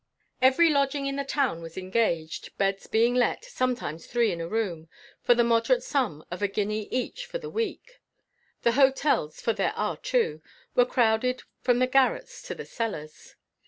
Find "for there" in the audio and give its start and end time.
9.39-9.73